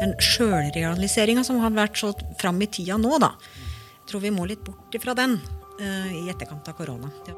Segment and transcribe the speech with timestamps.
[0.00, 3.32] den sjølrealiseringa som har vært så fram i tida nå, da.
[4.02, 7.10] Jeg tror vi må litt bort ifra den uh, i etterkant av korona.
[7.26, 7.36] Ja.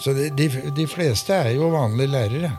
[0.00, 2.52] Så de, de, de, fleste er jo vanlige lærere.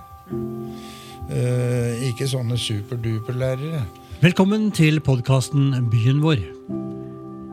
[1.25, 3.83] Uh, ikke sånne superduper-lærere.
[4.23, 6.41] Velkommen til podkasten Byen vår.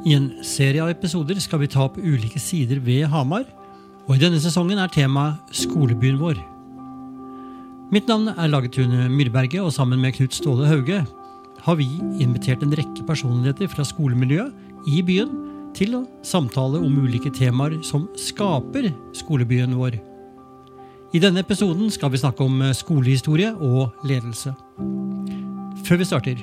[0.06, 3.46] I en serie av episoder skal vi ta opp ulike sider ved Hamar.
[4.08, 6.40] Og i denne sesongen er temaet skolebyen vår.
[7.92, 11.02] Mitt navn er Lagetune Myrberget, og sammen med Knut Ståle Hauge
[11.62, 11.88] har vi
[12.22, 15.30] invitert en rekke personligheter fra skolemiljøet i byen
[15.76, 19.98] til å samtale om ulike temaer som skaper skolebyen vår.
[21.12, 24.54] I denne episoden skal vi snakke om skolehistorie og ledelse.
[25.86, 26.42] Før vi starter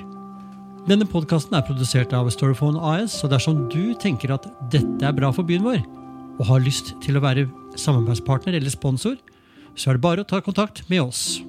[0.88, 5.28] Denne podkasten er produsert av Storyphone AS, så dersom du tenker at dette er bra
[5.34, 5.82] for byen vår,
[6.40, 7.44] og har lyst til å være
[7.78, 9.18] samarbeidspartner eller sponsor,
[9.76, 11.42] så er det bare å ta kontakt med oss.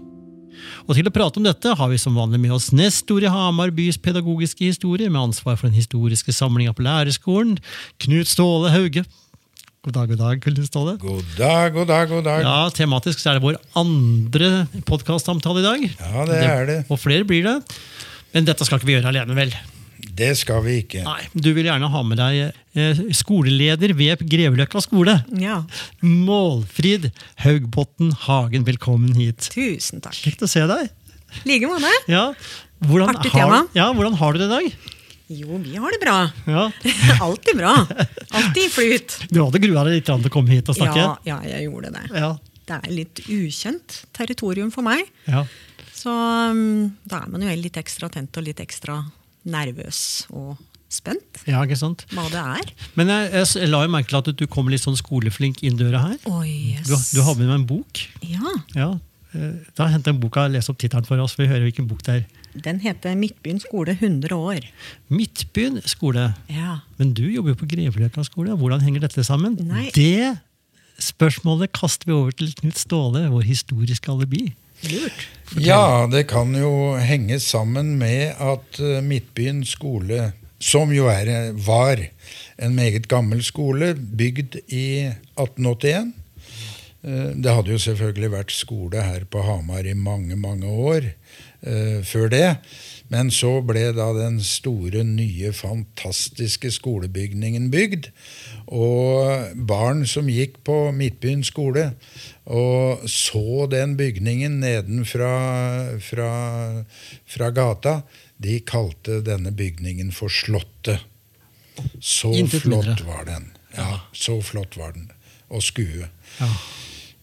[0.87, 3.71] Og til å prate om dette har vi som vanlig med oss nestor i Hamar
[3.75, 7.57] bys pedagogiske historie, med ansvar for den historiske samlinga på lærerskolen,
[8.03, 9.05] Knut Ståle Hauge.
[9.81, 10.95] God dag, god dag, Knut Ståle.
[11.01, 12.45] God dag, god dag, god dag.
[12.45, 14.51] Ja, Tematisk så er det vår andre
[14.85, 15.85] podkastsamtale i dag.
[15.98, 16.79] Ja, det er det.
[16.91, 17.57] Og flere blir det.
[18.35, 19.55] Men dette skal ikke vi gjøre alene, vel?
[20.18, 21.04] Det skal vi ikke.
[21.05, 22.40] Nei, Du vil gjerne ha med deg
[22.77, 25.18] eh, skoleleder ved Greveløkka skole.
[25.41, 25.62] Ja.
[26.05, 27.10] Målfrid
[27.44, 29.49] Haugbotten Hagen, velkommen hit.
[29.54, 30.16] Tusen takk.
[30.18, 30.90] Kjekt å se deg.
[31.48, 31.91] like måte.
[32.12, 32.32] Ja.
[32.82, 33.62] Hvordan Artig har, tema.
[33.77, 34.72] ja, hvordan har du det i dag?
[35.32, 36.16] Jo, vi har det bra.
[36.49, 36.63] Ja.
[37.27, 37.76] Alltid bra.
[38.35, 39.18] Alltid i flyt.
[39.32, 40.99] Du hadde grua deg litt til å komme hit og snakke?
[40.99, 42.04] Ja, ja, jeg gjorde det.
[42.18, 42.34] Ja.
[42.68, 45.05] Det er litt ukjent territorium for meg.
[45.29, 45.46] ja.
[46.02, 48.96] Så um, da er man jo litt ekstra tent og litt ekstra
[49.45, 50.57] nervøs og
[50.91, 51.39] spent.
[51.47, 52.03] Ja, ikke sant?
[52.11, 52.71] Hva det er.
[52.99, 55.77] Men jeg, jeg, jeg la jo merke til at du kom litt sånn skoleflink inn
[55.79, 56.17] døra her.
[56.27, 56.89] Oh, yes.
[56.89, 58.01] Du, du har med deg en bok.
[58.27, 58.89] Ja, Ja.
[59.33, 62.03] eh, Da henter jeg boka Les opp tittelen for oss, for vi hører hvilken bok
[62.03, 62.25] det er.
[62.67, 64.66] Den heter Midtbyen skole 100 år.
[65.07, 66.33] Midtbyen skole.
[66.51, 66.81] Ja.
[67.00, 68.51] Men du jobber jo på Greveløkka skole.
[68.59, 69.55] Hvordan henger dette sammen?
[69.63, 69.88] Nei.
[69.95, 70.35] Det
[71.01, 74.49] spørsmålet kaster vi over til Knut Ståle, vår historiske alibi.
[74.89, 75.27] Lurt.
[75.59, 80.31] Ja, det kan jo henge sammen med at eh, Midtbyen skole,
[80.61, 81.99] som jo er, var
[82.61, 86.13] en meget gammel skole, bygd i 1881
[87.03, 91.99] eh, Det hadde jo selvfølgelig vært skole her på Hamar i mange, mange år eh,
[92.07, 92.47] før det.
[93.11, 98.07] Men så ble da den store, nye, fantastiske skolebygningen bygd.
[98.71, 101.89] Og barn som gikk på Midtbyen skole
[102.51, 105.31] og så den bygningen nedenfra
[106.03, 106.31] fra,
[107.27, 108.01] fra gata,
[108.41, 111.05] de kalte denne bygningen for Slottet.
[111.99, 113.05] Så Intet flott mindre.
[113.07, 113.51] var den.
[113.77, 115.07] Ja, så flott var den
[115.51, 116.09] å skue.
[116.39, 116.49] Ja.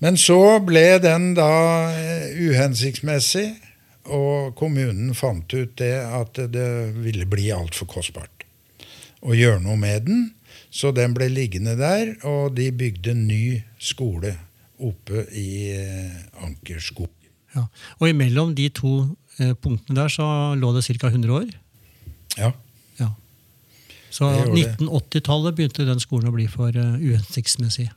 [0.00, 1.50] Men så ble den da
[1.92, 3.50] eh, uhensiktsmessig,
[4.08, 8.46] og kommunen fant ut det at det ville bli altfor kostbart
[9.20, 10.22] å gjøre noe med den.
[10.70, 14.34] Så den ble liggende der, og de bygde en ny skole
[14.78, 17.10] oppe i eh, Ankerskog.
[17.56, 17.64] Ja.
[17.98, 18.92] Og imellom de to
[19.40, 20.26] eh, punktene der så
[20.58, 21.08] lå det ca.
[21.08, 21.48] 100 år.
[22.38, 22.52] Ja.
[23.00, 23.08] Ja.
[24.10, 24.76] Så Det gjorde det.
[24.76, 27.88] 1980-tallet begynte den skolen å bli for uh, uhensiktsmessig.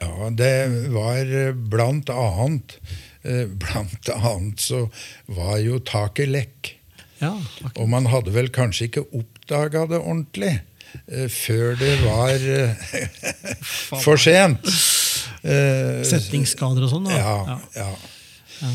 [0.00, 0.54] ja, det
[0.94, 2.78] var eh, blant annet
[3.22, 4.86] eh, Blant annet så
[5.26, 6.74] var jo taket lekk.
[7.18, 7.34] Ja.
[7.74, 10.67] Og man hadde vel kanskje ikke oppdaga det ordentlig eh,
[11.32, 12.86] før det var eh,
[14.04, 14.68] for sent.
[15.42, 17.10] Eh, Setningsskader og sånn.
[17.10, 17.18] da.
[17.18, 18.70] ja, ja.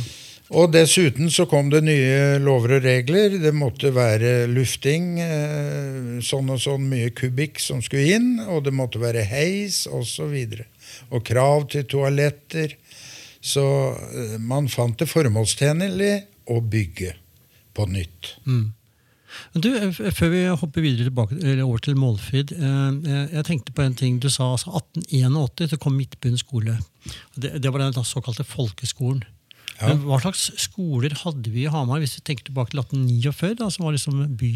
[0.53, 3.39] Og dessuten så kom det nye lover og regler.
[3.41, 8.75] Det måtte være lufting, eh, sånn og sånn mye kubikk som skulle inn, og det
[8.75, 10.35] måtte være heis osv.
[10.35, 10.61] Og,
[11.09, 12.77] og krav til toaletter.
[13.41, 13.65] Så
[13.97, 16.13] eh, man fant det formålstjenlig
[16.53, 17.15] å bygge
[17.73, 18.35] på nytt.
[18.45, 18.82] Men
[19.53, 22.51] Du, eh, Før vi hopper videre tilbake, over til Målfrid.
[22.51, 24.51] eh, eh, Jeg tenkte på en ting du sa.
[24.51, 26.77] altså 1881 så kom Midtbyen skole.
[27.35, 29.23] Det, det var den såkalte folkeskolen.
[29.81, 29.87] Ja.
[29.89, 33.69] Men Hva slags skoler hadde vi i Hamar, hvis vi tenker tilbake til 1849, da,
[33.73, 34.51] som var liksom by,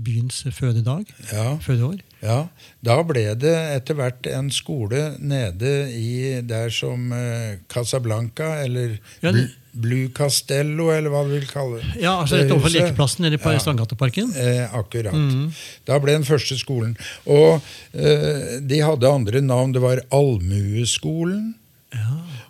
[0.00, 1.06] byens fødedag?
[1.32, 1.56] Ja.
[1.62, 2.00] Fødeår?
[2.24, 2.38] Ja,
[2.84, 9.32] da ble det etter hvert en skole nede i der som eh, Casablanca, eller Ja,
[9.32, 12.00] det- Blue Castello, eller hva du vil kalle det.
[12.02, 13.58] Ja, altså rett overfor lekeplassen nede på Ja.
[13.62, 14.32] Strandgateparken?
[14.34, 15.14] Eh, akkurat.
[15.86, 16.96] Da ble den første skolen.
[17.24, 17.62] Og
[17.94, 19.70] eh, de hadde andre navn.
[19.72, 21.54] Det var Allmueskolen.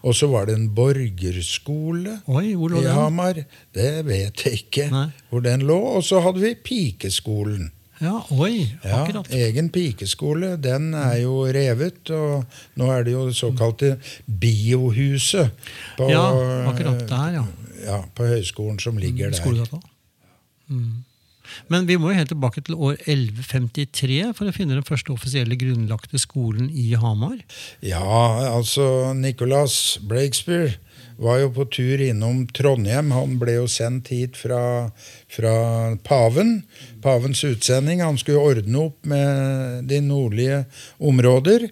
[0.03, 2.95] Og så var det en borgerskole Oi, hvor lå i den?
[2.97, 3.43] Hamar.
[3.75, 5.07] Det vet jeg ikke Nei.
[5.29, 5.77] hvor den lå.
[5.99, 7.71] Og så hadde vi Pikeskolen.
[8.01, 9.29] Ja, oi, Ja, akkurat.
[9.37, 10.55] egen pikeskole.
[10.57, 12.47] Den er jo revet, og
[12.81, 15.51] nå er det jo det såkalte Biohuset
[15.99, 16.23] på, Ja,
[16.71, 17.45] akkurat der, ja.
[17.85, 19.81] ja, på høyskolen som ligger der.
[20.71, 21.05] Mm.
[21.73, 25.59] Men vi må jo helt tilbake til år 1153 for å finne den første offisielle
[25.61, 27.41] grunnlagte skolen i Hamar.
[27.85, 28.05] Ja,
[28.51, 30.77] altså Nicholas Breakspear
[31.21, 33.11] var jo på tur innom Trondheim.
[33.13, 34.89] Han ble jo sendt hit fra,
[35.29, 35.55] fra
[36.07, 36.63] paven.
[37.05, 38.01] Pavens utsending.
[38.05, 40.63] Han skulle ordne opp med de nordlige
[40.97, 41.69] områder.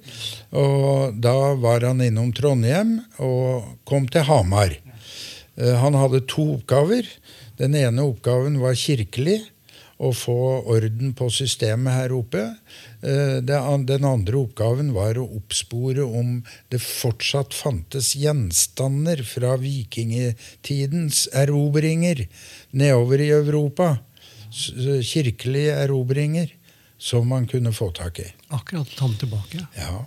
[0.52, 4.76] Og da var han innom Trondheim og kom til Hamar.
[5.56, 7.08] Eh, Han hadde to oppgaver.
[7.58, 9.40] Den ene oppgaven var kirkelig.
[9.98, 10.38] Å få
[10.70, 12.44] orden på systemet her oppe.
[13.02, 22.28] Eh, Den andre oppgaven var å oppspore om det fortsatt fantes gjenstander fra vikingtidens erobringer
[22.70, 23.96] nedover i Europa.
[24.50, 26.54] Kirkelige erobringer
[26.98, 28.30] som man kunne få tak i.
[28.54, 29.66] Akkurat ta den tilbake.
[29.76, 30.06] Ja.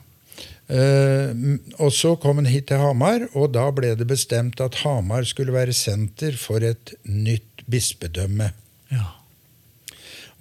[0.71, 1.35] Eh,
[1.83, 5.55] og så kom han hit til Hamar, og da ble det bestemt at Hamar skulle
[5.55, 8.53] være senter for et nytt bispedømme.
[8.91, 9.20] Ja.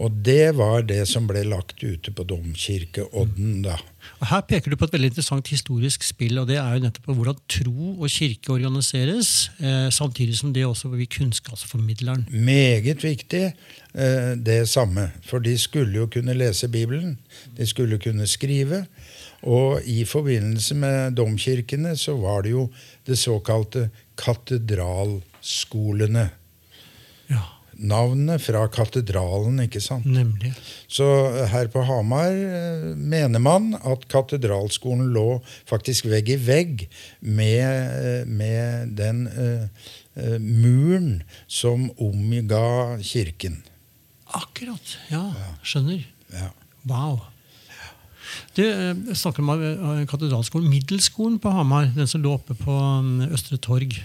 [0.01, 3.77] Og det var det som ble lagt ute på domkirkeodden da.
[4.21, 7.05] Og Her peker du på et veldig interessant historisk spill, og det er jo nettopp
[7.11, 12.25] på hvordan tro og kirke organiseres, eh, samtidig som det også blir kunnskapsformidleren.
[12.33, 15.11] Meget viktig eh, det samme.
[15.29, 17.19] For de skulle jo kunne lese Bibelen.
[17.59, 18.87] De skulle kunne skrive.
[19.43, 22.71] Og i forbindelse med domkirkene så var det jo
[23.09, 26.31] det såkalte katedralskolene.
[27.31, 30.05] Ja, Navnet fra katedralen, ikke sant?
[30.05, 30.53] nemlig.
[30.91, 31.07] Så
[31.53, 35.41] her på Hamar eh, mener man at katedralskolen lå
[35.71, 36.87] faktisk vegg i vegg
[37.21, 39.67] med, eh, med den uh,
[40.19, 43.63] uh, muren som omga kirken.
[44.37, 44.97] Akkurat.
[45.11, 45.29] Ja,
[45.63, 46.05] skjønner.
[46.35, 46.51] Ja.
[46.91, 47.21] Wow.
[48.55, 48.63] Du
[49.17, 50.71] snakker om katedralskolen.
[50.71, 53.97] Middelskolen på Hamar, den som lå oppe på mm, Østre Torg.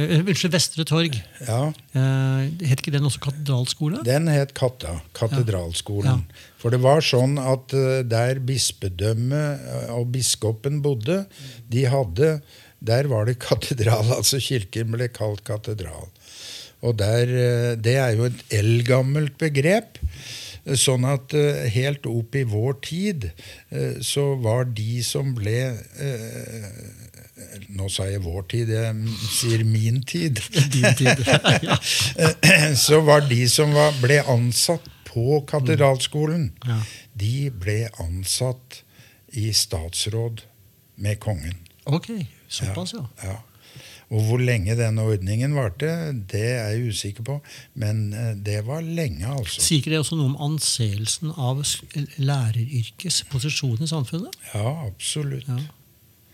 [0.00, 1.18] Eh, Unnskyld, Vestre Torg.
[1.46, 3.98] ja, Uh, het ikke den også katedralskole?
[4.06, 6.22] den het Katta, katedralskolen.
[6.56, 9.60] For det var sånn at uh, der bispedømmet
[9.92, 11.26] og biskopen bodde,
[11.68, 12.40] de hadde
[12.82, 16.08] Der var det katedral, altså kirken ble kalt katedral.
[16.82, 20.00] Og der, Det er jo et eldgammelt begrep.
[20.74, 21.30] Sånn at
[21.74, 23.28] helt opp i vår tid
[24.00, 25.76] så var de som ble
[27.72, 30.40] Nå sa jeg vår tid, jeg sier min tid.
[30.74, 31.22] Din tid.
[31.64, 31.76] ja.
[32.86, 36.78] så var de som var, ble ansatt på katedralskolen, Ja.
[37.20, 38.82] de ble ansatt
[39.36, 40.44] i statsråd
[40.96, 41.56] med kongen.
[41.88, 42.10] Ok,
[42.48, 43.06] såpass, ja.
[43.24, 43.38] Ja.
[44.12, 45.88] Og hvor lenge denne ordningen varte,
[46.28, 47.38] det er jeg usikker på.
[47.80, 49.62] Men eh, det var lenge, altså.
[49.64, 51.62] Sier ikke det også noe om anseelsen av
[52.20, 54.36] læreryrkets posisjon i samfunnet?
[54.52, 55.48] Ja, absolutt.
[55.48, 55.56] Ja.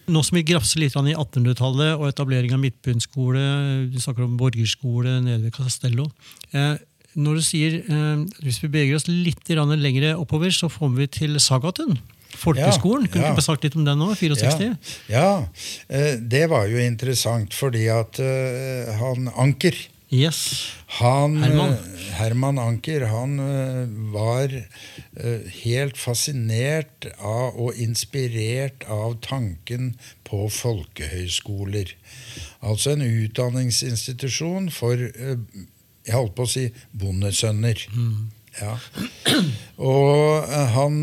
[0.08, 3.43] Nå som vi grafser litt i 1800-tallet og etablering av midtbunnskole,
[3.93, 6.08] du snakker om borgerskole nede ved Castello.
[6.52, 6.78] Eh,
[7.19, 11.37] når du sier, eh, Hvis vi beveger oss litt lenger oppover, så får vi til
[11.37, 11.99] Sagatun.
[12.37, 13.06] Folkeskolen.
[13.06, 13.34] Ja, Kunne ja.
[13.34, 14.14] du sagt litt om den nå?
[14.14, 14.76] 64?
[15.08, 15.49] Ja, ja.
[15.88, 18.16] Eh, det var jo interessant fordi at
[18.99, 19.75] han Anker
[20.10, 20.72] Yes.
[20.87, 21.72] Han, Herman.
[21.72, 29.93] eh, Herman Anker han eh, var eh, helt fascinert av og inspirert av tanken
[30.25, 31.93] på folkehøyskoler.
[32.64, 36.64] Altså en utdanningsinstitusjon for jeg holdt på å si
[36.96, 37.84] bondesønner.
[38.58, 38.78] Ja.
[39.76, 40.97] Og han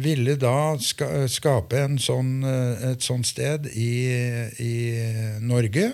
[0.00, 3.90] ville da skape en sånn, et sånt sted i,
[4.62, 4.74] i
[5.44, 5.90] Norge.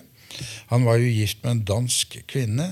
[0.71, 2.67] Han var jo gift med en dansk kvinne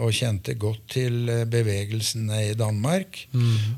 [0.00, 3.24] og kjente godt til bevegelsene i Danmark.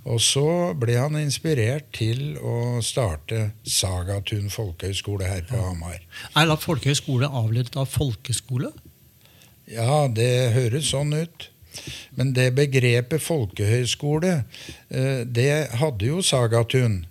[0.04, 6.02] Og så ble han inspirert til å starte Sagatun folkehøgskole her på Hamar.
[6.36, 8.72] Er da folkehøyskole avledet av folkeskole?
[9.70, 11.48] Ja, det høres sånn ut.
[12.18, 14.44] Men det begrepet folkehøyskole,
[14.90, 17.06] eh, det hadde jo Sagatun.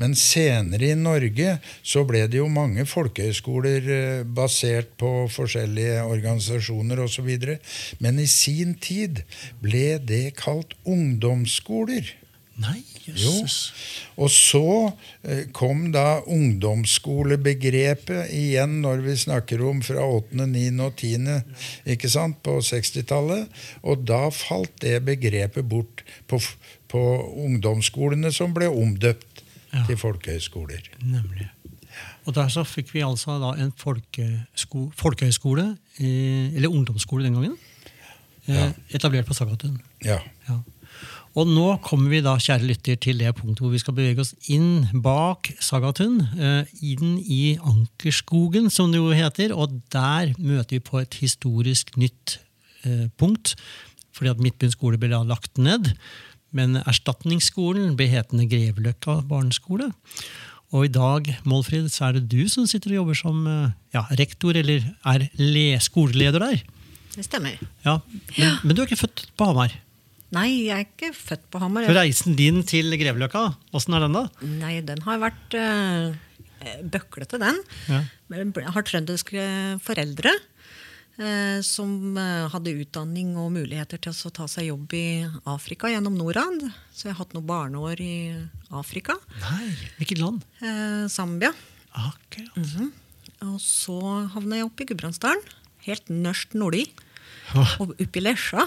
[0.00, 7.00] Men senere i Norge så ble det jo mange folkehøyskoler eh, basert på forskjellige organisasjoner
[7.04, 7.30] osv.
[8.02, 9.22] Men i sin tid
[9.62, 12.04] ble det kalt ungdomsskoler.
[12.62, 13.12] Nei, Jo.
[13.16, 13.72] jøsses.
[14.20, 14.92] Og så
[15.24, 20.80] eh, kom da ungdomsskolebegrepet igjen når vi snakker om fra 8., 9.
[20.84, 21.40] og 10.
[21.94, 23.48] Ikke sant, på 60-tallet.
[23.82, 26.36] Og da falt det begrepet bort på,
[26.92, 27.02] på
[27.46, 29.31] ungdomsskolene som ble omdøpt
[29.72, 29.86] Ja.
[29.88, 30.88] til folkehøyskoler.
[31.00, 31.48] Nemlig.
[32.26, 37.56] Og der så fikk vi altså da en folkesko folkehøyskole, eh, eller ungdomsskole den gangen,
[38.48, 39.80] eh, etablert på Sagatun.
[40.04, 40.18] Ja.
[40.48, 40.60] Ja.
[41.34, 44.34] Og nå kommer vi da, kjære lytter, til det punktet hvor vi skal bevege oss
[44.52, 46.20] inn bak Sagatun.
[46.36, 49.56] Eh, inn i Ankerskogen, som det jo heter.
[49.56, 52.38] Og der møter vi på et historisk nytt
[53.16, 53.54] punkt.
[54.12, 55.94] fordi at Midtbyen skole ble lagt ned.
[56.56, 59.90] Men erstatningsskolen ble hetende Greveløkka barneskole.
[60.72, 64.06] Og i dag Målfrid, så er det du som sitter og jobber som eh, ja,
[64.20, 66.62] rektor, eller er le skoleleder der.
[67.12, 67.58] Det stemmer.
[67.84, 67.98] Ja,
[68.38, 69.74] men, men du er ikke født på Hamar?
[70.32, 71.84] Nei, jeg er ikke født på Hamar.
[71.84, 74.48] For reisen din til Greveløkka, åssen er den, da?
[74.62, 76.14] Nei, den har vært uh,
[76.88, 77.60] bøklete, den.
[77.92, 78.00] Ja.
[78.32, 79.44] Jeg har trønderske
[79.84, 80.32] foreldre
[81.62, 85.04] som eh, hadde utdanning og muligheter til å ta seg jobb i
[85.44, 86.64] Afrika gjennom Norad.
[86.94, 88.14] Så jeg har hatt noen barneår i
[88.72, 89.18] Afrika.
[89.42, 90.46] Nei, hvilket land?
[90.64, 91.52] Eh, Zambia.
[91.92, 92.56] Akkurat.
[93.44, 93.98] Og så
[94.32, 95.42] havna jeg oppe i Gudbrandsdalen.
[95.84, 96.88] Helt nørst nordlig.
[97.58, 97.76] Åh.
[97.82, 98.64] Og oppe i Lesja,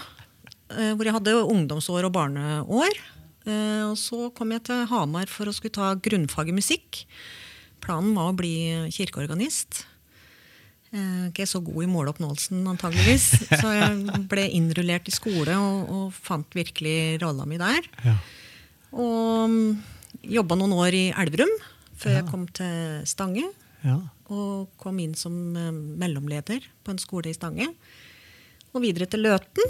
[0.69, 2.99] eh, hvor jeg hadde ungdomsår og barneår.
[3.47, 7.05] Eh, Og så kom jeg til Hamar for å skulle ta grunnfag i musikk.
[7.81, 8.53] Planen var å bli
[8.93, 9.85] kirkeorganist.
[10.95, 13.25] Eh, Ikke så god i måloppnåelsen, antageligvis.
[13.61, 17.83] Så jeg ble innrullert i skole og, og fant virkelig rolla mi der.
[18.05, 18.13] Ja.
[18.95, 19.71] Og mm,
[20.37, 21.51] jobba noen år i Elverum
[21.99, 22.21] før Ja.
[22.21, 23.47] jeg kom til Stange.
[23.83, 23.99] ja.
[24.25, 25.67] Og kom inn som eh,
[26.01, 27.67] mellomleder på en skole i Stange.
[28.73, 29.67] Og videre til Løten.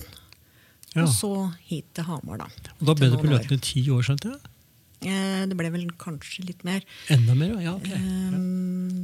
[0.96, 1.04] Ja.
[1.04, 1.32] Og så
[1.68, 2.48] hit til Hamar, da.
[2.80, 3.28] Og da ble du på.
[3.34, 4.52] Løten i ti år, skjønte jeg?
[5.12, 6.86] Eh, Det ble vel kanskje litt mer.
[7.12, 7.74] Enda mer, ja.
[7.76, 7.90] ok.
[7.92, 8.40] Eh,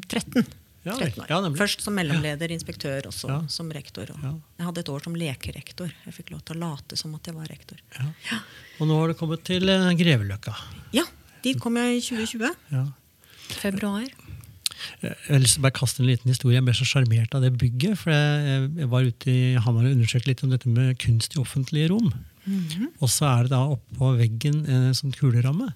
[0.08, 0.48] 13.
[0.84, 1.28] Ja, 13 år.
[1.30, 1.50] ja.
[1.60, 3.42] Først som mellomleder, inspektør, og så Ja.
[3.48, 4.10] som rektor.
[4.10, 4.34] Og Ja.
[4.60, 5.92] Jeg hadde et år som lekerektor.
[6.06, 7.78] Jeg fikk lov til å late som at jeg var rektor.
[8.00, 8.06] Ja.
[8.32, 8.40] Ja,
[8.80, 10.56] Og nå har du kommet til eh, Greveløkka.
[10.94, 11.04] ja
[11.44, 12.56] dit kom jeg i 2020.
[12.72, 12.86] Ja.
[13.50, 14.06] Februar.
[15.02, 16.56] Jeg har lyst til å bare kaste en liten historie.
[16.58, 17.98] Jeg ble så sjarmert av det bygget.
[17.98, 21.90] For jeg var ute i Hamar og undersøkte litt om dette med kunst i offentlige
[21.92, 22.12] rom.
[23.02, 25.72] Og så er det da oppå veggen en sånn kuleramme.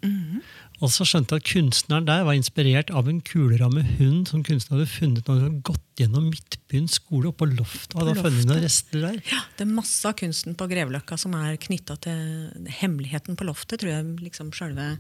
[0.84, 4.82] Og så skjønte jeg at kunstneren der var inspirert av en kuleramme hund som kunstneren
[4.82, 7.96] hadde funnet når han hadde gått gjennom Midtbyen skole oppå loftet.
[7.96, 9.22] Og hadde funnet noen rester der.
[9.32, 13.80] Ja, det er masse av kunsten på Greveløkka som er knytta til hemmeligheten på loftet,
[13.84, 14.96] tror jeg liksom selve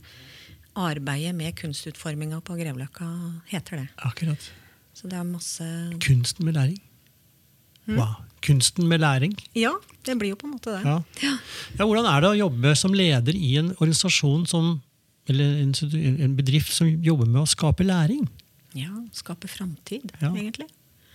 [0.75, 3.07] arbeidet med kunstutforminga på Greveløkka
[3.51, 3.87] heter det.
[4.07, 4.51] Akkurat.
[4.95, 5.65] Så det er masse
[6.03, 6.79] Kunsten med læring.
[7.87, 8.15] Wow.
[8.45, 9.33] Kunsten med læring.
[9.57, 9.71] Ja,
[10.05, 10.81] det blir jo på en måte det.
[10.85, 10.97] Ja.
[11.23, 11.33] Ja.
[11.79, 14.81] Ja, hvordan er det å jobbe som leder i en organisasjon som,
[15.29, 15.73] eller en,
[16.27, 18.27] en bedrift som jobber med å skape læring?
[18.77, 20.67] Ja, skape framtid, egentlig.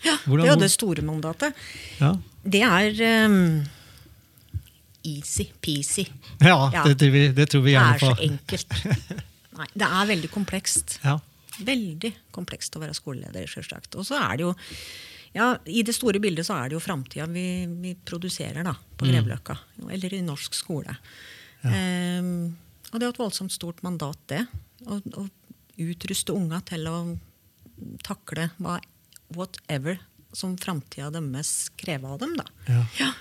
[0.03, 1.55] Ja, Hvordan- det er det store mandatet.
[2.01, 3.65] Ja, Det er um,
[5.05, 6.07] easy-peasy.
[6.41, 6.85] ja, Ja.
[6.85, 8.67] Det, tror vi, det tror vi Det er så enkelt.
[9.61, 10.99] Nei, det er veldig komplekst.
[11.05, 11.19] Ja.
[11.61, 13.95] Veldig komplekst å være skoleleder, sjølsagt.
[14.01, 14.55] Og så er det jo
[15.33, 19.07] ja, I det store bildet så er det jo framtida vi, vi produserer da, på
[19.07, 19.13] Mm.
[19.13, 19.59] Grevløkka.
[19.91, 20.97] Eller i norsk skole.
[21.65, 22.57] Ehm,
[22.93, 24.43] og det er et voldsomt stort mandat, det.
[24.87, 25.27] Å, å
[25.81, 26.97] utruste unga til å
[28.05, 28.79] takle hva,
[29.37, 30.01] whatever
[30.37, 32.35] som framtida deres krever av dem.
[32.39, 32.47] da.
[32.69, 32.83] Ja.
[33.01, 33.13] Ja.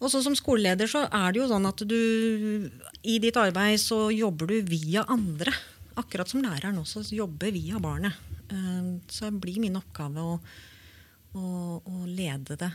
[0.00, 2.70] Og så som skoleleder så er det jo sånn at du
[3.04, 5.52] i ditt arbeid så jobber du via andre.
[6.00, 8.16] Akkurat som læreren også jobber via barnet.
[8.50, 10.38] Så Så blir min oppgave å,
[11.36, 12.70] å, å lede det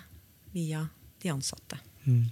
[0.55, 0.85] via
[1.21, 1.79] de ansatte.
[2.05, 2.29] Mm.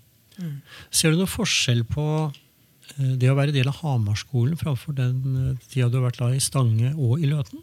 [0.89, 5.67] Ser du noen forskjell på eh, det å være del av Hamarskolen framfor den eh,
[5.67, 7.61] tida du har vært i Stange og i Løten?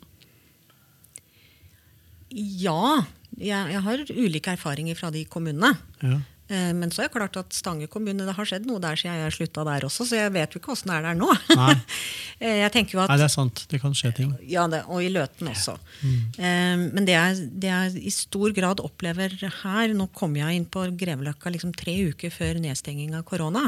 [2.30, 3.02] Ja,
[3.34, 5.72] jeg, jeg har ulike erfaringer fra de kommunene.
[6.04, 6.20] Ja.
[6.50, 9.21] Eh, Men så er det klart at Stange kommune, det har skjedd noe der siden
[9.21, 11.30] jeg slutta der også, så jeg vet jo ikke åssen det er der nå.
[11.57, 11.76] Nei.
[12.40, 12.87] Eh, at Nei,
[13.21, 13.66] det er sant.
[13.69, 14.30] Det kan skje ting.
[14.49, 15.75] Ja, det, og i Løten også.
[16.00, 16.87] Mm.
[16.95, 20.87] men det jeg, det jeg i stor grad opplever her Nå kom jeg inn på
[21.02, 23.66] Greveløkka liksom tre uker før nedstenging av korona.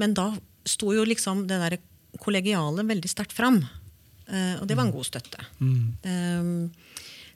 [0.00, 0.30] Men da
[0.64, 1.76] sto jo liksom det der
[2.24, 3.60] kollegiale veldig sterkt fram.
[3.60, 5.44] Eh, og det var en god støtte.
[5.60, 6.72] Mm.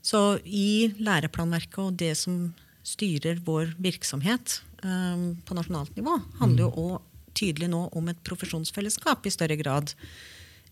[0.00, 2.46] så i læreplanverket og det som
[2.86, 7.06] styrer vår virksomhet um, på nasjonalt nivå, handler jo også
[7.40, 9.92] tydelig nå om et profesjonsfellesskap i større grad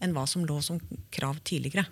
[0.03, 0.81] enn hva som lå som
[1.15, 1.85] krav tidligere.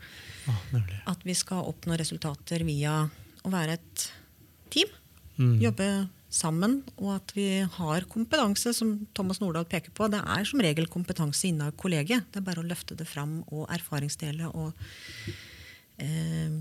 [0.51, 0.83] Ah.
[1.13, 2.99] At vi skal oppnå resultater via
[3.47, 4.05] å være et
[4.75, 4.91] team.
[5.37, 5.57] Mm.
[5.63, 5.89] Jobbe
[6.33, 10.09] sammen, og at vi har kompetanse, som Thomas Nordahl peker på.
[10.13, 12.27] Det er som regel kompetanse innad kollegiet.
[12.33, 14.75] Det er bare å løfte det fram og erfaringsdele og
[16.03, 16.57] eh,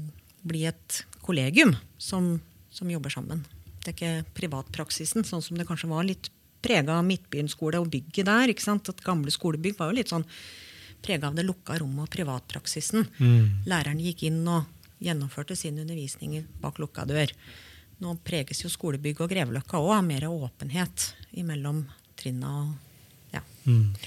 [0.45, 2.35] bli et kollegium som,
[2.75, 3.43] som jobber sammen.
[3.81, 6.31] Det er ikke privatpraksisen, sånn som det kanskje var litt
[6.65, 8.51] prega av Midtbyen skole og bygget der.
[8.51, 8.89] ikke sant?
[8.89, 10.25] At gamle skolebygg var jo litt sånn
[11.05, 13.05] prega av det lukka rommet og privatpraksisen.
[13.69, 14.71] Læreren gikk inn og
[15.03, 17.31] gjennomførte sin undervisning bak lukka dør.
[18.01, 21.85] Nå preges jo skolebygg og Greveløkka òg av mer åpenhet imellom
[22.19, 22.73] trinna og
[23.35, 23.41] ja,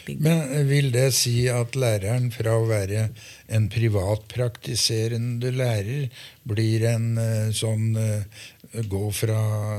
[0.06, 0.20] bygg.
[0.24, 3.08] Men vil det si at læreren fra å være
[3.54, 6.08] en privatpraktiserende lærer
[6.48, 9.38] blir en eh, sånn eh, Gå fra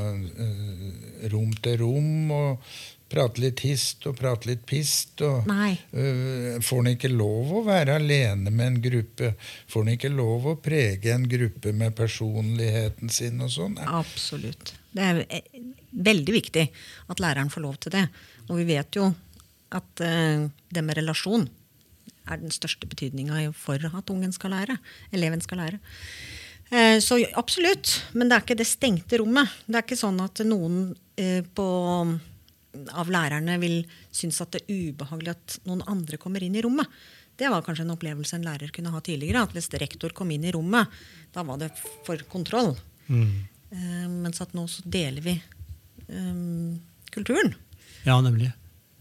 [0.10, 2.72] eh, rom til rom og
[3.10, 5.22] prate litt hist og prate litt pist?
[5.25, 9.34] Og, eh, får han ikke lov å være alene med en gruppe?
[9.69, 13.77] Får han ikke lov å prege en gruppe med personligheten sin og sånn?
[13.86, 14.74] Absolutt.
[14.93, 16.65] Det er eh, veldig viktig
[17.10, 18.05] at læreren får lov til det.
[18.50, 19.12] Og vi vet jo
[19.69, 21.43] at uh, det med relasjon
[22.29, 24.77] er den største betydninga for at ungen skal lære.
[25.13, 25.79] Eleven skal lære.
[26.69, 27.93] Eh, så absolutt.
[28.13, 29.53] Men det er ikke det stengte rommet.
[29.65, 30.81] Det er ikke sånn at noen
[31.19, 31.67] eh, på,
[32.93, 33.79] av lærerne vil
[34.11, 36.88] synes at det er ubehagelig at noen andre kommer inn i rommet.
[37.39, 39.45] Det var kanskje en opplevelse en lærer kunne ha tidligere.
[39.47, 40.91] At hvis rektor kom inn i rommet,
[41.33, 41.71] da var det
[42.05, 42.75] for kontroll.
[43.09, 43.47] Mm.
[44.21, 45.31] mens at nå så deler vi
[46.13, 46.75] um,
[47.09, 47.55] kulturen
[48.05, 48.51] Ja, nemlig.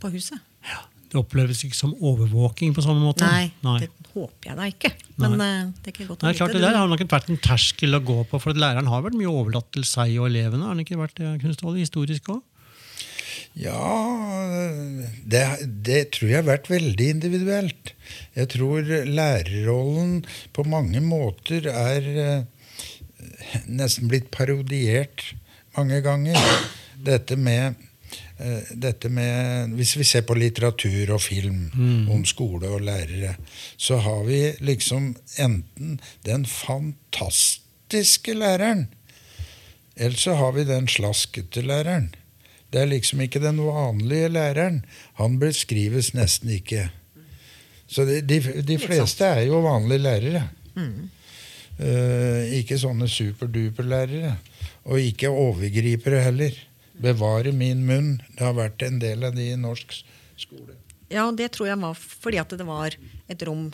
[0.00, 0.40] på huset.
[0.64, 0.80] Ja.
[1.08, 3.24] Det oppleves ikke som overvåking på samme måte.
[3.24, 3.78] Nei, Nei.
[3.86, 4.90] det håper jeg da ikke.
[5.22, 5.48] Men Nei.
[5.48, 7.96] eh, det er ikke godt å Nei, klart Det der har nok vært en terskel
[7.96, 10.66] å gå på, for at læreren har vært mye overlatt til seg og elevene.
[10.66, 11.32] Har han ikke vært det,
[11.80, 12.44] historisk òg?
[13.58, 13.78] Ja,
[15.26, 15.42] det,
[15.86, 17.94] det tror jeg har vært veldig individuelt.
[18.36, 20.20] Jeg tror lærerrollen
[20.54, 22.44] på mange måter er eh,
[23.66, 25.32] nesten blitt parodiert
[25.76, 26.38] mange ganger.
[27.02, 27.78] Dette med,
[28.70, 31.64] dette med Hvis vi ser på litteratur og film
[32.10, 33.34] om skole og lærere,
[33.76, 38.86] så har vi liksom enten den fantastiske læreren,
[39.96, 42.12] eller så har vi den slaskete læreren.
[42.72, 44.82] Det er liksom ikke den vanlige læreren.
[45.18, 46.88] Han beskrives nesten ikke.
[47.88, 50.42] Så de, de, de fleste er jo vanlige lærere.
[51.78, 54.34] Eh, ikke sånne superduper-lærere.
[54.88, 56.56] Og ikke overgripere heller.
[57.02, 58.14] Bevare min munn.
[58.34, 59.94] Det har vært en del av de i norsk
[60.38, 60.76] skole.
[61.08, 62.94] Ja, det tror jeg var fordi at det var
[63.28, 63.70] et rom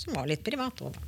[0.00, 0.80] som var litt privat.
[0.80, 1.02] Også.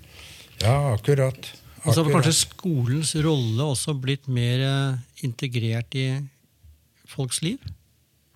[0.61, 1.53] Ja, akkurat.
[1.83, 6.07] Og så har kanskje skolens rolle også blitt mer eh, integrert i
[7.11, 7.63] folks liv?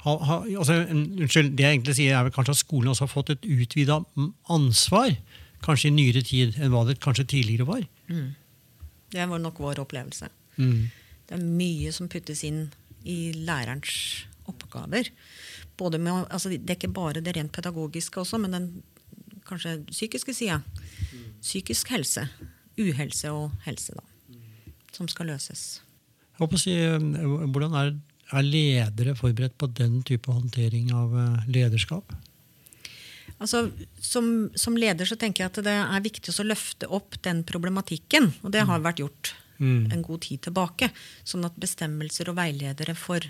[0.07, 3.13] Ha, ha, altså, unnskyld, det jeg egentlig sier er vel kanskje at skolen også har
[3.13, 4.01] fått et utvida
[4.55, 5.15] ansvar,
[5.67, 7.87] kanskje i nyere tid, enn hva det kanskje tidligere var.
[9.15, 10.31] Det var nok vår opplevelse.
[10.61, 10.87] Mm.
[11.27, 12.67] Det er mye som puttes inn
[13.07, 15.11] i lærerens oppgaver.
[15.79, 18.69] Både med, altså det er ikke bare det rent pedagogiske også, men den
[19.47, 20.61] kanskje psykiske sida.
[21.43, 22.27] Psykisk helse.
[22.79, 24.05] Uhelse og helse, da.
[24.95, 25.81] Som skal løses.
[26.37, 27.01] Jeg håper å si, eh,
[27.49, 27.95] Hvordan er,
[28.33, 32.15] er ledere forberedt på den type håndtering av eh, lederskap?
[33.37, 33.67] Altså,
[34.01, 38.31] som, som leder så tenker jeg at det er viktig å løfte opp den problematikken.
[38.43, 39.93] Og det har vært gjort Mm.
[39.93, 40.91] en god tid tilbake.
[41.25, 43.21] Sånn at bestemmelser og veiledere for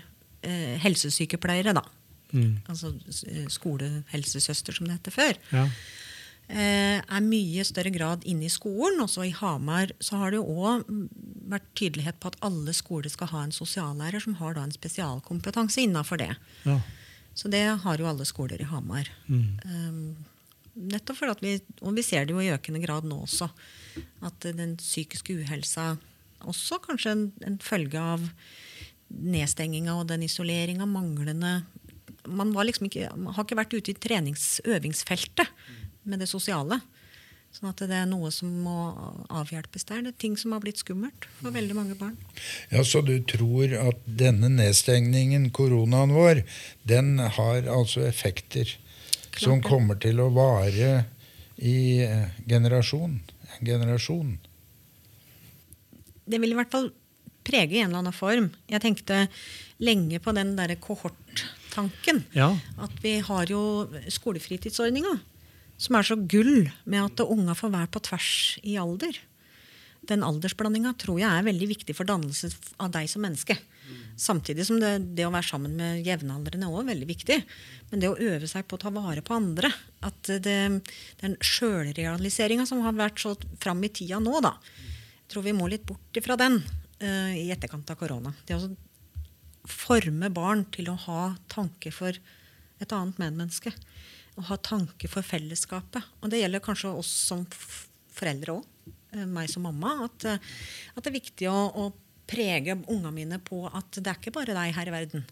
[0.43, 1.81] eh, helsesykepleiere, da,
[2.33, 2.57] Mm.
[2.67, 2.89] altså
[3.31, 5.69] eh, skolehelsesøster som det heter før, Ja.
[6.49, 8.99] eh, er mye større grad inne i skolen.
[8.99, 10.85] Også i Hamar så har det jo òg
[11.49, 15.77] vært tydelighet på at alle skoler skal ha en sosiallærer som har da en spesialkompetanse
[15.87, 16.35] innafor det.
[16.65, 16.79] ja.
[17.37, 19.07] Så det har jo alle skoler i Hamar.
[19.29, 19.59] Mm.
[19.63, 20.15] Um,
[20.75, 23.51] nettopp fordi at vi, og vi ser det jo i økende grad nå også,
[24.23, 25.99] at den psykiske uhelsa
[26.45, 28.23] også kanskje en, en følge av
[29.07, 31.61] nedstenginga og den isoleringa, manglende
[32.27, 35.47] Man var liksom ikke, har ikke vært ute i treningsøvingsfeltet
[36.03, 36.81] med det sosiale.
[37.55, 38.75] Sånn at det er noe som må
[39.33, 40.01] avhjelpes der.
[40.03, 42.17] Det er ting som har blitt skummelt for veldig mange barn.
[42.69, 46.43] Ja, Så du tror at denne nedstengningen, koronaen vår,
[46.83, 48.75] den har altså effekter
[49.37, 51.07] som kommer til å vare
[51.57, 53.21] i eh, generasjon?
[53.57, 54.35] En generasjon.
[56.27, 56.91] Det vil i hvert fall
[57.47, 58.49] prege i en eller annen form.
[58.67, 59.23] Jeg tenkte
[59.83, 62.25] lenge på den derre kohorttanken.
[62.35, 62.51] ja.
[62.83, 65.15] At vi har jo skolefritidsordninga,
[65.77, 68.31] som er så gull med at unga får være på tvers
[68.63, 69.19] i alder.
[70.07, 73.57] Den aldersblandinga tror jeg er veldig viktig for dannelse av deg som menneske.
[74.19, 77.37] Samtidig som det, det å være sammen med jevnaldrende òg er veldig viktig.
[77.91, 79.71] Men det å øve seg på å ta vare på andre
[80.05, 80.57] at det,
[81.21, 84.55] Den sjølrealiseringa som har vært så fram i tida nå, da.
[85.27, 88.33] Tror vi må litt bort ifra den uh, i etterkant av korona.
[88.47, 88.69] Det å
[89.67, 92.15] forme barn til å ha tanke for
[92.77, 93.73] et annet medmenneske.
[94.37, 96.05] Å ha tanke for fellesskapet.
[96.21, 98.73] Og det gjelder kanskje oss som foreldre òg.
[99.27, 99.97] Meg som mamma.
[100.07, 100.51] At, uh,
[100.95, 101.89] at det er viktig å, å
[102.27, 105.25] prege unga mine på at det er ikke bare deg her i verden.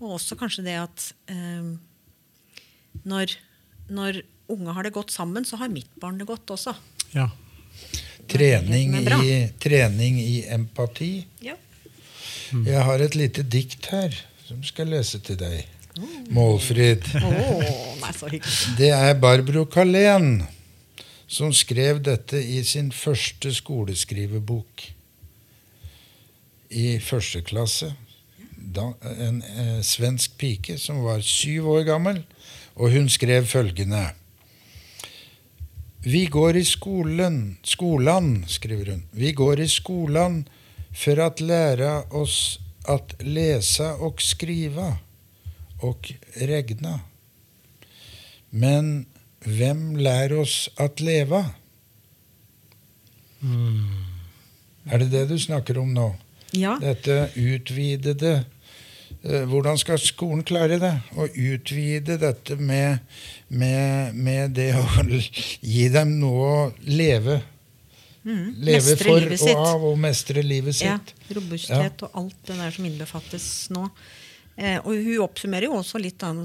[0.00, 1.72] Og også kanskje det at eh,
[3.04, 3.36] når,
[3.92, 6.74] når unga har det godt sammen, så har mitt barn det godt også.
[7.14, 7.28] ja.
[8.30, 11.12] Trening i, trening i empati.
[11.42, 11.56] Ja.
[12.52, 14.14] Jeg har et lite dikt her
[14.46, 15.66] som skal lese til deg.
[16.34, 17.06] Målfrid.
[17.18, 17.60] Oh,
[18.00, 18.54] nei, så hyggelig.
[18.78, 20.40] Det er Barbro Kalén
[21.30, 24.86] som skrev dette i sin første skoleskrivebok.
[26.70, 27.92] I første klasse.
[28.60, 32.20] Da, en eh, svensk pike som var syv år gammel,
[32.74, 34.10] og hun skrev følgende
[36.02, 39.02] Vi går i skolen, skolan, skriver hun.
[39.10, 40.46] Vi går i skolan
[40.96, 42.58] for å lære oss
[42.88, 44.94] at lese og skriva
[45.84, 46.08] og
[46.40, 47.02] regna.
[48.50, 49.04] Men
[49.44, 51.42] hvem lærer oss at leve?
[54.88, 56.14] Er det det du snakker om nå?
[56.56, 58.44] Ja, Dette utvidede
[59.22, 60.92] Hvordan skal skolen klare det?
[61.12, 63.02] Å utvide dette med,
[63.52, 64.84] med, med det å
[65.74, 67.40] gi dem noe å leve.
[68.24, 68.46] mm.
[68.64, 69.56] Leve for og sitt.
[69.56, 71.12] av og mestre livet Ja, sitt.
[71.36, 73.90] robusthet og alt det der som innbefattes nå.
[74.60, 76.40] Eh, og hun oppsummerer jo også litt, av,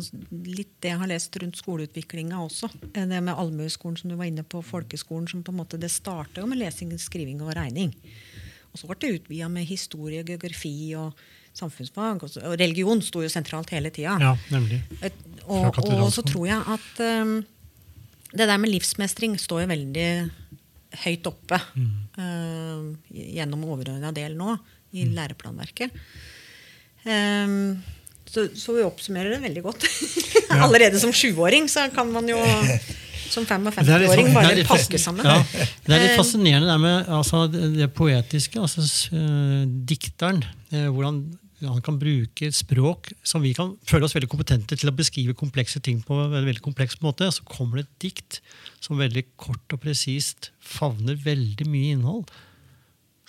[0.45, 2.69] litt det jeg har lest rundt skoleutviklinga også.
[2.93, 5.89] Eh, det med allmueskolen som du var inne på, folkeskolen som på en måte Det
[5.91, 7.91] starta jo med lesing, skriving og regning.
[8.71, 11.15] Og så ble det utvida med historie, geografi og
[11.55, 12.23] samfunnsfag.
[12.23, 14.17] Og, så, og religion sto jo sentralt hele tida.
[14.21, 14.81] Ja, nemlig.
[15.45, 17.37] Og, og så tror jeg at um,
[18.35, 20.07] det der med livsmestring står jo veldig
[21.05, 24.55] høyt oppe uh, gjennom overordna del nå
[24.95, 25.93] i læreplanverket.
[27.05, 27.75] Um,
[28.25, 29.85] så, så vi oppsummerer det veldig godt.
[30.65, 32.39] Allerede som sjuåring så kan man jo
[33.29, 35.25] som Det er litt 55-åring sånn- det er bare pakke sammen.
[35.27, 35.37] Ja,
[35.85, 38.61] det er litt Eh, fascinerende det med altså, det, det poetiske.
[38.61, 40.43] Altså, eh, dikteren.
[40.71, 41.23] eh, hvordan
[41.67, 45.81] han kan bruke språk som vi kan føle oss veldig kompetente til å beskrive komplekse
[45.83, 47.27] ting på en veldig, kompleks måte.
[47.33, 48.39] Så kommer det et dikt
[48.83, 52.31] som veldig kort og presist favner veldig mye innhold.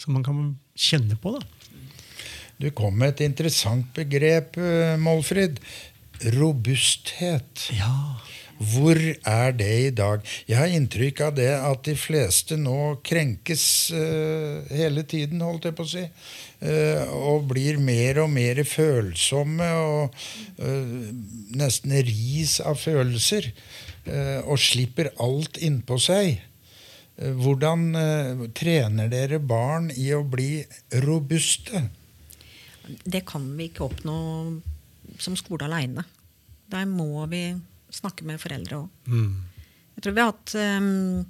[0.01, 0.41] Som man kan
[0.77, 1.39] kjenne på.
[1.39, 1.45] da.
[2.61, 5.61] Du kom med et interessant begrep, eh, Målfrid.
[6.33, 7.69] Robusthet.
[7.77, 8.17] Ja,
[8.57, 10.23] Hvor er det i dag?
[10.49, 15.77] Jeg har inntrykk av det at de fleste nå krenkes uh, hele tiden, holdt jeg
[15.77, 16.05] på å si.
[16.63, 20.17] Uh, og blir mer og mer følsomme og
[20.63, 20.97] uh,
[21.57, 23.53] nesten ris av følelser.
[24.47, 26.37] og slipper alt innpå seg.
[27.19, 27.89] Hvordan
[28.55, 30.61] trener dere barn i å bli
[31.03, 31.81] robuste?
[33.03, 34.19] Det kan vi ikke oppnå
[35.19, 36.05] som skole aleine.
[36.71, 37.49] Der må vi
[37.97, 38.89] snakke med foreldre òg.
[39.97, 41.25] Jeg tror vi har hatt um,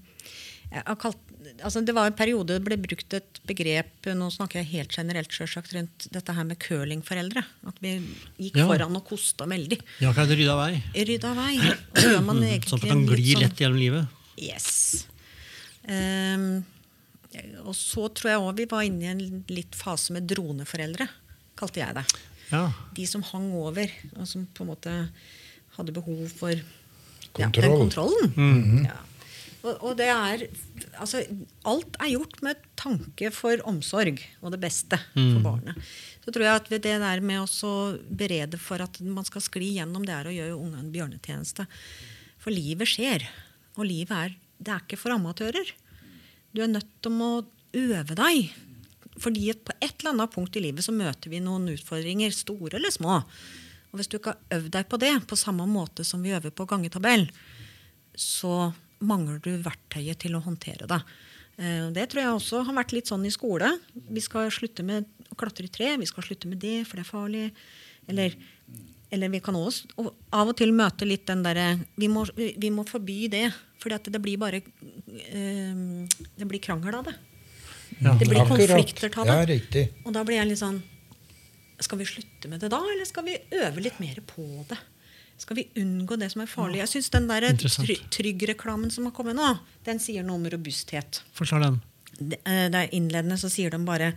[0.74, 1.20] har kalt,
[1.62, 5.30] altså Det var en periode det ble brukt et begrep nå snakker jeg helt generelt
[5.30, 7.44] selvsagt, rundt dette her med curlingforeldre.
[7.70, 7.92] At vi
[8.48, 8.66] gikk Ja.
[8.66, 9.78] foran og kosta veldig.
[10.02, 10.82] ja kan jeg rydde av vei.
[11.38, 11.74] Vei.
[11.94, 14.08] Så gjør man egentlig Sånn at man glir sånn- lett gjennom livet.
[14.36, 15.06] Yes.
[15.86, 16.64] Um,
[17.66, 21.06] og så tror jeg òg vi var inne i en litt fase med droneforeldre,
[21.58, 22.04] kalte jeg det.
[22.50, 22.72] Ja.
[22.94, 24.92] De som hang over, og som på en måte
[25.76, 26.54] hadde behov for
[27.36, 27.78] ja, den Kontroll.
[27.84, 28.86] kontrollen.
[28.88, 28.98] ja.
[29.62, 30.44] og, og det er
[30.96, 31.22] altså,
[31.68, 35.88] Alt er gjort med tanke for omsorg og det beste for barnet.
[36.24, 37.74] Så tror jeg at det der med å
[38.08, 41.68] berede for at man skal skli gjennom, det er å gjøre ungene en bjørnetjeneste.
[42.42, 43.26] For livet skjer.
[43.76, 45.70] Og livet er, det er ikke for amatører.
[46.50, 47.30] Du er nødt til å
[47.76, 48.50] øve deg.
[49.20, 52.76] Fordi at på et eller annet punkt i livet så møter vi noen utfordringer, store
[52.78, 53.20] eller små.
[53.96, 56.52] Og hvis du ikke har øvd deg på det på samme måte som vi øver
[56.52, 57.22] på gangetabell,
[58.12, 60.98] så mangler du verktøyet til å håndtere det.
[61.56, 63.70] Eh, Det tror jeg også har vært litt sånn i skole.
[63.94, 67.06] Vi skal slutte med å klatre i tre, vi skal slutte med det, for det
[67.06, 67.46] er farlig.
[68.06, 68.36] Eller,
[69.10, 72.06] eller vi kan også og av og til møte litt den derre vi,
[72.60, 73.46] vi må forby det,
[73.80, 75.72] for det blir bare eh,
[76.36, 77.16] Det blir krangel av det.
[78.02, 78.12] Ja.
[78.12, 79.32] Det blir konflikter av det.
[79.72, 79.86] Ja.
[80.04, 80.82] Og da blir jeg litt sånn
[81.82, 84.78] Skal vi slutte med det da, eller skal vi øve litt mer på det?
[85.36, 86.80] Skal vi unngå det som er farlig?
[86.80, 89.50] Jeg syns den der try Trygg-reklamen som har kommet nå,
[89.84, 91.20] den sier noe om robusthet.
[91.36, 91.80] Forklar den.
[92.16, 94.14] Det, eh, det er innledende så sier de bare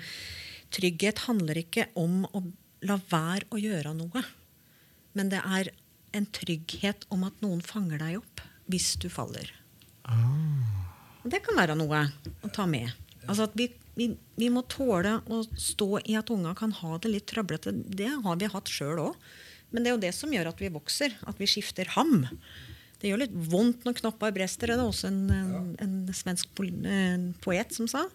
[0.69, 2.43] Trygghet handler ikke om å
[2.85, 4.21] la være å gjøre noe.
[5.17, 5.71] Men det er
[6.15, 9.49] en trygghet om at noen fanger deg opp hvis du faller.
[10.09, 10.85] Ah.
[11.25, 12.05] det kan være noe
[12.45, 12.89] å ta med.
[13.27, 13.67] Altså at vi,
[13.99, 14.09] vi,
[14.39, 17.73] vi må tåle å stå i at unger kan ha det litt trøblete.
[17.75, 19.29] Det har vi hatt sjøl òg.
[19.69, 21.15] Men det er jo det som gjør at vi vokser.
[21.29, 22.23] At vi skifter ham.
[22.99, 24.71] Det gjør litt vondt når knopper brester.
[24.71, 26.51] Det er det også en, en, en svensk
[27.43, 28.05] poet som sa.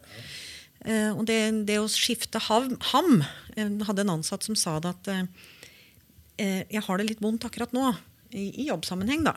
[0.85, 3.23] Uh, og det, det å skifte hav, ham
[3.55, 7.73] Jeg hadde en ansatt som sa det at eh, jeg har det litt vondt akkurat
[7.73, 7.95] nå,
[8.35, 9.33] i, i jobbsammenheng, da.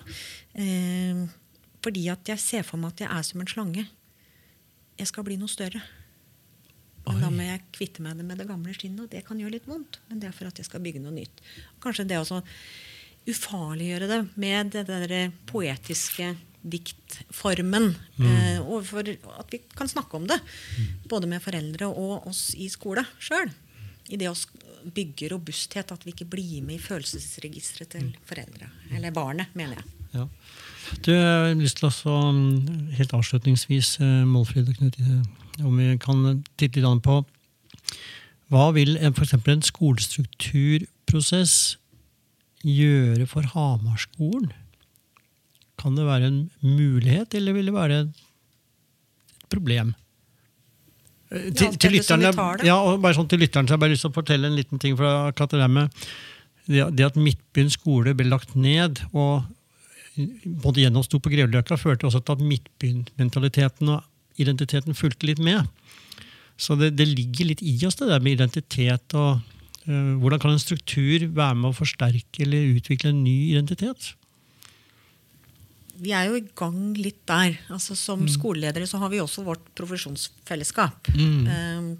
[0.57, 1.23] Uh,
[1.85, 3.85] fordi at jeg ser for meg at jeg er som en slange.
[4.97, 5.79] Jeg skal bli noe større.
[7.13, 9.69] Men da må jeg kvitte meg med det gamle skinnet, og det kan gjøre litt
[9.69, 9.99] vondt.
[10.09, 11.43] Men det er for at jeg skal bygge noe nytt.
[11.83, 12.41] Kanskje det å
[13.27, 15.15] ufarliggjøre det med det der
[15.49, 16.33] poetiske
[16.67, 17.93] diktformen.
[18.19, 19.07] Eh, overfor
[19.39, 20.39] at vi kan snakke om det.
[21.09, 23.51] Både med foreldre og oss i skole sjøl.
[24.07, 24.35] I det å
[24.95, 25.91] bygge robusthet.
[25.91, 28.71] At vi ikke blir med i følelsesregisteret til foreldre.
[28.95, 29.93] Eller barnet, mener jeg.
[30.15, 30.27] Ja.
[31.03, 34.95] Du, jeg har lyst til å mm, helt avslutningsvis, eh, Målfrid og Knut,
[35.63, 37.21] om vi kan titte litt på
[38.53, 39.15] hva vil f.eks.
[39.17, 41.55] for eksempel en skolestrukturprosess
[42.63, 44.53] gjøre for Hamarskolen?
[45.77, 48.23] Kan det være en mulighet, eller vil det være et
[49.51, 49.93] problem?
[51.27, 52.31] Til, til, lytterne,
[52.63, 54.55] ja, og bare sånn til lytteren så har jeg bare lyst til å fortelle en
[54.55, 54.95] liten ting.
[54.95, 55.91] fra akkurat det med
[56.67, 59.43] det, at Midtbyen skole ble lagt ned, og
[60.63, 64.07] både gjennomsto på Grevløkka, førte også til at Midtbyen-mentaliteten og
[64.41, 65.67] identiteten fulgte litt med.
[66.57, 69.13] Så det, det ligger litt i oss, det der med identitet.
[69.17, 69.41] og
[69.87, 74.13] uh, Hvordan kan en struktur være med å forsterke eller utvikle en ny identitet?
[75.97, 77.57] Vi er jo i gang litt der.
[77.73, 81.09] Altså, som skoleledere så har vi også vårt profesjonsfellesskap.
[81.17, 81.95] Um,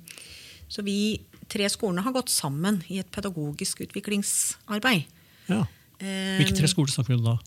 [0.69, 1.17] så vi
[1.49, 5.07] tre skolene har gått sammen i et pedagogisk utviklingsarbeid.
[5.47, 5.63] Ja.
[5.97, 7.37] Um, Hvilke tre skoler snakker vi om da?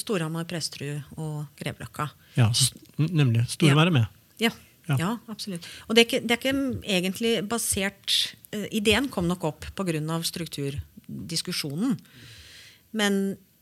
[0.00, 2.08] Storhamar, Presterud og Grevløkka.
[2.38, 2.48] Ja,
[2.96, 3.44] Nemlig.
[3.52, 4.21] Storhamar er med.
[4.42, 4.52] Ja,
[4.88, 4.96] Ja.
[4.98, 5.10] ja.
[5.30, 5.66] absolutt.
[5.86, 6.56] Og det er, ikke, det er ikke
[6.90, 8.16] egentlig basert
[8.54, 10.00] uh, Ideen kom nok opp pga.
[10.26, 11.96] strukturdiskusjonen.
[12.98, 13.18] Men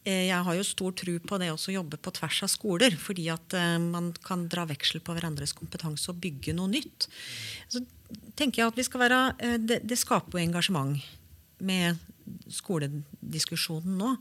[0.08, 2.96] uh, jeg har jo stor tro på det også å jobbe på tvers av skoler.
[2.96, 7.08] Fordi at uh, man kan dra veksel på hverandres kompetanse og bygge noe nytt.
[7.68, 7.84] Så
[8.34, 9.20] tenker jeg at vi skal være,
[9.60, 10.96] det, det skaper jo engasjement
[11.60, 12.00] med
[12.50, 14.14] skolediskusjonen nå.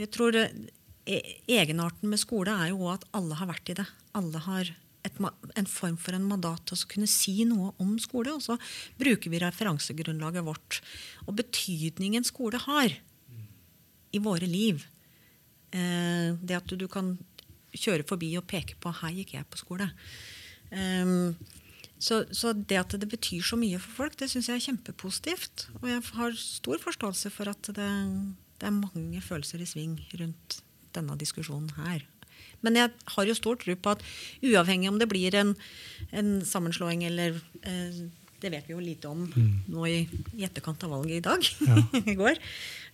[0.00, 3.86] Jeg tror e- Egenarten med skole er jo at alle har vært i det.
[4.16, 4.70] Alle har
[5.06, 5.18] et,
[5.58, 8.34] en form for en mandat til å kunne si noe om skole.
[8.34, 8.58] Og så
[9.00, 10.82] bruker vi referansegrunnlaget vårt
[11.26, 12.98] og betydningen skole har
[14.12, 14.84] i våre liv.
[15.72, 17.16] Eh, det at du, du kan
[17.72, 19.90] kjøre forbi og peke på 'her gikk jeg på skole'.
[20.70, 21.34] Eh,
[22.02, 25.68] så, så det at det betyr så mye for folk, det syns jeg er kjempepositivt.
[25.80, 27.90] Og jeg har stor forståelse for at det,
[28.58, 30.58] det er mange følelser i sving rundt
[30.96, 32.02] denne diskusjonen her.
[32.62, 34.04] Men jeg har jo stor tro på at
[34.42, 35.54] uavhengig om det blir en,
[36.10, 38.02] en sammenslåing eller eh,
[38.42, 39.26] Det vet vi jo lite om
[39.70, 39.98] nå i,
[40.34, 41.50] i etterkant av valget i dag.
[42.12, 42.38] i går.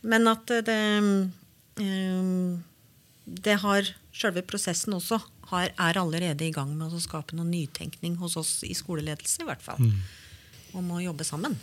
[0.04, 0.80] Men at det
[1.80, 2.58] eh,
[3.28, 5.20] det har Selve prosessen også
[5.52, 9.46] har, er allerede i gang med å skape noe nytenkning hos oss i skoleledelse, i
[9.46, 9.78] hvert fall.
[10.74, 11.54] Om å jobbe sammen.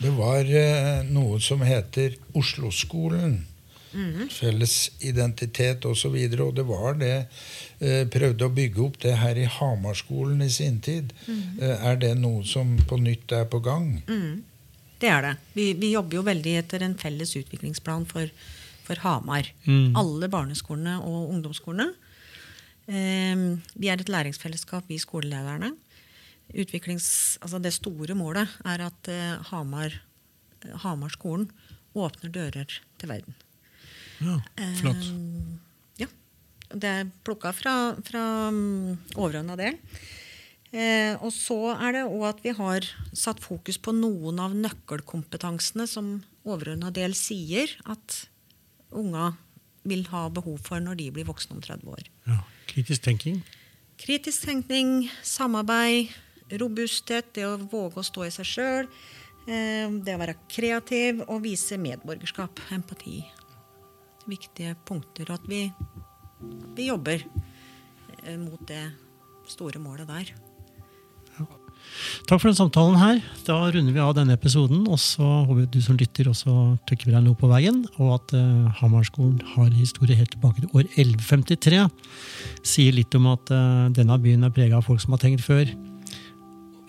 [0.00, 3.42] Det var eh, noe som heter Oslo-skolen.
[3.92, 4.28] Mhm.
[4.32, 5.90] Felles identitet osv.
[5.90, 7.14] Og, så videre, og det var det
[7.80, 11.14] eh, Prøvde å bygge opp det her i Hamarskolen i sin tid.
[11.26, 11.40] Mm.
[11.62, 14.02] Eh, er det noe som på nytt er på gang?
[14.98, 15.34] Det er det.
[15.54, 18.30] Vi, vi jobber jo veldig etter en felles utviklingsplan for,
[18.86, 19.50] for Hamar.
[19.64, 19.96] Mm.
[19.98, 21.92] Alle barneskolene og ungdomsskolene.
[22.88, 23.44] Eh,
[23.78, 25.74] vi er et læringsfellesskap, vi skolelederne.
[26.48, 30.00] Altså det store målet er at eh, Hamar,
[30.84, 31.50] Hamarskolen
[31.94, 33.36] åpner dører til verden.
[34.24, 34.38] Ja,
[34.80, 35.08] flott.
[35.08, 36.08] Eh, ja.
[36.68, 39.78] Det er plukka fra, fra um, overordna del.
[40.68, 42.84] Eh, og så er det òg at vi har
[43.16, 48.24] satt fokus på noen av nøkkelkompetansene som overordna del sier at
[48.92, 49.32] unga
[49.88, 52.10] vil ha behov for når de blir voksne om 30 år.
[52.28, 52.42] Ja.
[52.68, 53.40] Kritisk tenking.
[53.98, 56.12] Kritisk tenkning, samarbeid,
[56.60, 58.90] robusthet, det å våge å stå i seg sjøl.
[59.48, 63.22] Eh, det å være kreativ og vise medborgerskap, empati.
[64.28, 65.32] Viktige punkter.
[65.34, 65.66] At vi,
[66.76, 67.22] vi jobber
[68.24, 68.84] eh, mot det
[69.48, 70.36] store målet der.
[72.28, 73.20] Takk for den samtalen her.
[73.46, 74.84] Da runder vi av denne episoden.
[74.90, 76.54] Og så håper jeg du som lytter også
[76.88, 80.88] trekker deg noe på veien, og at uh, Hamarskolen har historie helt tilbake til år
[80.98, 81.82] 1153.
[82.66, 85.70] Sier litt om at uh, denne byen er prega av folk som har tenkt før.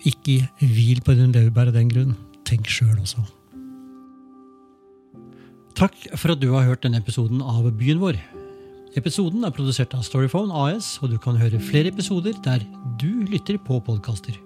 [0.08, 2.16] Ikke hvil på din laurbær av den grunn.
[2.48, 3.24] Tenk sjøl også.
[5.80, 8.18] Takk for at du har hørt denne episoden av Byen vår.
[9.00, 12.66] Episoden er produsert av Storyphone AS, og du kan høre flere episoder der
[13.00, 14.36] du lytter på podkaster.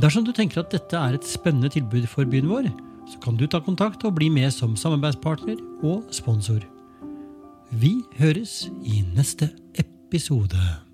[0.00, 2.72] Dersom du tenker at dette er et spennende tilbud for byen vår,
[3.12, 6.64] så kan du ta kontakt og bli med som samarbeidspartner og sponsor.
[7.68, 10.87] Vi høres i neste episode.